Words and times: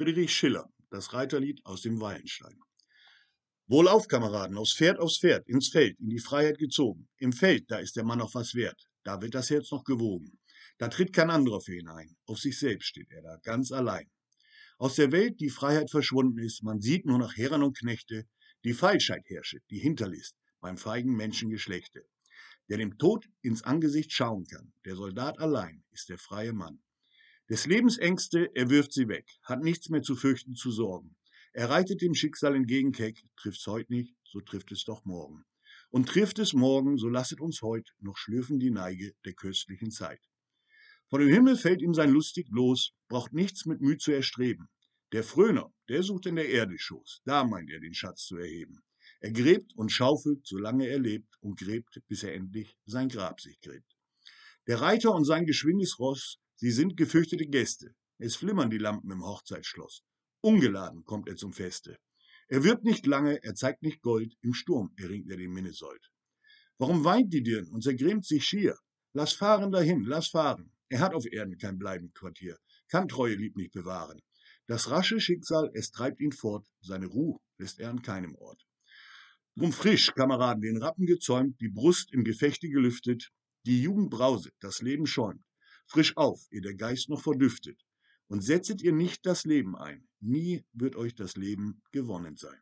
Friedrich 0.00 0.32
Schiller, 0.32 0.66
das 0.88 1.12
Reiterlied 1.12 1.60
aus 1.66 1.82
dem 1.82 2.00
Wallenstein. 2.00 2.58
Wohlauf, 3.66 4.08
Kameraden, 4.08 4.56
aufs 4.56 4.72
Pferd, 4.72 4.98
aufs 4.98 5.18
Pferd, 5.18 5.46
ins 5.46 5.68
Feld, 5.68 6.00
in 6.00 6.08
die 6.08 6.18
Freiheit 6.18 6.56
gezogen. 6.56 7.06
Im 7.18 7.34
Feld, 7.34 7.70
da 7.70 7.80
ist 7.80 7.96
der 7.96 8.04
Mann 8.04 8.20
noch 8.20 8.34
was 8.34 8.54
wert, 8.54 8.88
da 9.04 9.20
wird 9.20 9.34
das 9.34 9.50
Herz 9.50 9.70
noch 9.70 9.84
gewogen. 9.84 10.38
Da 10.78 10.88
tritt 10.88 11.12
kein 11.12 11.28
anderer 11.28 11.60
für 11.60 11.76
ihn 11.76 11.88
ein, 11.88 12.16
auf 12.24 12.38
sich 12.38 12.58
selbst 12.58 12.86
steht 12.86 13.10
er 13.10 13.20
da, 13.20 13.36
ganz 13.42 13.72
allein. 13.72 14.10
Aus 14.78 14.94
der 14.94 15.12
Welt 15.12 15.38
die 15.38 15.50
Freiheit 15.50 15.90
verschwunden 15.90 16.38
ist, 16.38 16.62
man 16.62 16.80
sieht 16.80 17.04
nur 17.04 17.18
noch 17.18 17.36
Herren 17.36 17.62
und 17.62 17.76
Knechte, 17.76 18.26
die 18.64 18.72
Falschheit 18.72 19.26
herrscht, 19.26 19.58
die 19.68 19.80
Hinterlist 19.80 20.34
beim 20.62 20.78
feigen 20.78 21.14
Menschengeschlechte. 21.14 22.06
Der 22.70 22.78
dem 22.78 22.96
Tod 22.96 23.26
ins 23.42 23.64
Angesicht 23.64 24.12
schauen 24.12 24.46
kann, 24.46 24.72
der 24.86 24.96
Soldat 24.96 25.38
allein 25.38 25.84
ist 25.90 26.08
der 26.08 26.16
freie 26.16 26.54
Mann. 26.54 26.80
Des 27.50 27.66
Lebens 27.66 27.98
Ängste, 27.98 28.48
er 28.54 28.70
wirft 28.70 28.92
sie 28.92 29.08
weg, 29.08 29.26
hat 29.42 29.60
nichts 29.60 29.88
mehr 29.88 30.02
zu 30.02 30.14
fürchten, 30.14 30.54
zu 30.54 30.70
sorgen. 30.70 31.16
Er 31.52 31.68
reitet 31.68 32.00
dem 32.00 32.14
Schicksal 32.14 32.54
entgegen 32.54 32.92
keck, 32.92 33.24
trifft's 33.36 33.66
heut 33.66 33.90
nicht, 33.90 34.14
so 34.22 34.40
trifft 34.40 34.70
es 34.70 34.84
doch 34.84 35.04
morgen. 35.04 35.44
Und 35.90 36.08
trifft 36.08 36.38
es 36.38 36.52
morgen, 36.52 36.96
so 36.96 37.08
lasset 37.08 37.40
uns 37.40 37.60
heut 37.60 37.92
noch 37.98 38.16
schlürfen 38.16 38.60
die 38.60 38.70
Neige 38.70 39.14
der 39.24 39.32
köstlichen 39.32 39.90
Zeit. 39.90 40.20
Von 41.08 41.22
dem 41.22 41.28
Himmel 41.28 41.56
fällt 41.56 41.82
ihm 41.82 41.92
sein 41.92 42.10
lustig 42.10 42.46
los, 42.52 42.92
braucht 43.08 43.32
nichts 43.32 43.66
mit 43.66 43.80
Mühe 43.80 43.98
zu 43.98 44.12
erstreben. 44.12 44.68
Der 45.10 45.24
Fröner, 45.24 45.74
der 45.88 46.04
sucht 46.04 46.26
in 46.26 46.36
der 46.36 46.50
Erde 46.50 46.78
Schoß, 46.78 47.22
da 47.24 47.42
meint 47.42 47.68
er 47.72 47.80
den 47.80 47.94
Schatz 47.94 48.26
zu 48.26 48.36
erheben. 48.36 48.78
Er 49.18 49.32
gräbt 49.32 49.74
und 49.74 49.90
schaufelt, 49.90 50.46
solange 50.46 50.86
er 50.86 51.00
lebt, 51.00 51.34
und 51.40 51.58
gräbt, 51.58 52.00
bis 52.06 52.22
er 52.22 52.32
endlich 52.32 52.76
sein 52.86 53.08
Grab 53.08 53.40
sich 53.40 53.60
gräbt. 53.60 53.96
Der 54.68 54.80
Reiter 54.80 55.12
und 55.12 55.24
sein 55.24 55.46
geschwindes 55.46 55.98
Ross 55.98 56.38
Sie 56.62 56.72
sind 56.72 56.98
gefürchtete 56.98 57.46
Gäste. 57.46 57.94
Es 58.18 58.36
flimmern 58.36 58.68
die 58.68 58.76
Lampen 58.76 59.10
im 59.10 59.24
Hochzeitsschloss. 59.24 60.02
Ungeladen 60.42 61.06
kommt 61.06 61.26
er 61.26 61.36
zum 61.36 61.54
Feste. 61.54 61.96
Er 62.48 62.64
wirbt 62.64 62.84
nicht 62.84 63.06
lange, 63.06 63.42
er 63.42 63.54
zeigt 63.54 63.82
nicht 63.82 64.02
Gold, 64.02 64.34
im 64.42 64.52
Sturm 64.52 64.92
erringt 64.98 65.30
er 65.30 65.38
den 65.38 65.52
Minnesold. 65.52 66.10
Warum 66.76 67.02
weint 67.02 67.32
die 67.32 67.42
Dirn 67.42 67.66
und 67.70 67.82
zergrämt 67.82 68.26
sich 68.26 68.44
schier? 68.44 68.76
Lass 69.14 69.32
fahren 69.32 69.72
dahin, 69.72 70.04
lass 70.04 70.28
fahren. 70.28 70.70
Er 70.90 71.00
hat 71.00 71.14
auf 71.14 71.24
Erden 71.24 71.56
kein 71.56 71.78
bleibend 71.78 72.14
Quartier, 72.14 72.58
kann 72.88 73.08
Treue 73.08 73.36
lieb 73.36 73.56
nicht 73.56 73.72
bewahren. 73.72 74.20
Das 74.66 74.90
rasche 74.90 75.18
Schicksal, 75.18 75.70
es 75.72 75.90
treibt 75.90 76.20
ihn 76.20 76.32
fort, 76.32 76.68
seine 76.82 77.06
Ruhe 77.06 77.38
lässt 77.56 77.80
er 77.80 77.88
an 77.88 78.02
keinem 78.02 78.34
Ort. 78.34 78.62
Drum 79.56 79.72
frisch, 79.72 80.12
Kameraden, 80.12 80.60
den 80.60 80.76
Rappen 80.76 81.06
gezäumt, 81.06 81.58
die 81.58 81.70
Brust 81.70 82.12
im 82.12 82.22
Gefechte 82.22 82.68
gelüftet, 82.68 83.30
die 83.64 83.80
Jugend 83.80 84.10
brauset, 84.10 84.52
das 84.60 84.82
Leben 84.82 85.06
schäumt. 85.06 85.42
Frisch 85.90 86.16
auf, 86.16 86.46
ihr 86.52 86.60
der 86.60 86.74
Geist 86.74 87.08
noch 87.08 87.20
verdüftet, 87.20 87.84
und 88.28 88.42
setzet 88.42 88.80
ihr 88.80 88.92
nicht 88.92 89.26
das 89.26 89.44
Leben 89.44 89.76
ein, 89.76 90.06
nie 90.20 90.64
wird 90.72 90.94
euch 90.94 91.16
das 91.16 91.36
Leben 91.36 91.82
gewonnen 91.90 92.36
sein. 92.36 92.60